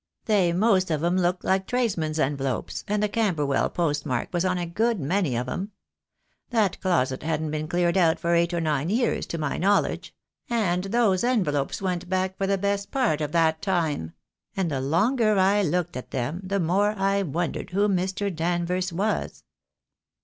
They 0.25 0.51
most 0.51 0.89
of 0.89 1.03
'em 1.03 1.15
looked 1.15 1.43
like 1.43 1.67
tradesmen's 1.67 2.17
envelopes, 2.17 2.83
and 2.87 3.03
the 3.03 3.07
Camberwell 3.07 3.69
post 3.69 4.03
mark 4.03 4.29
was 4.33 4.43
on 4.43 4.57
a 4.57 4.65
good 4.65 4.99
many 4.99 5.35
of 5.37 5.47
'em. 5.47 5.73
That 6.49 6.81
closet 6.81 7.21
hadn't 7.21 7.51
been 7.51 7.67
cleared 7.67 7.95
out 7.95 8.19
for 8.19 8.33
eight 8.33 8.51
or 8.51 8.59
nine 8.59 8.89
years, 8.89 9.27
to 9.27 9.37
my 9.37 9.59
knowledge, 9.59 10.11
and 10.49 10.85
those 10.85 11.23
envelopes 11.23 11.83
went 11.83 12.09
back 12.09 12.35
for 12.35 12.47
the 12.47 12.57
best 12.57 12.89
part 12.89 13.21
of 13.21 13.31
that 13.33 13.61
time, 13.61 14.13
and 14.57 14.71
the 14.71 14.81
longer 14.81 15.37
I 15.37 15.61
looked 15.61 15.95
at 15.95 16.09
them 16.09 16.41
the 16.43 16.59
more 16.59 16.93
I 16.97 17.21
wondered 17.21 17.69
who 17.69 17.87
Mr. 17.87 18.35
Danvers 18.35 18.91
was." 18.91 19.43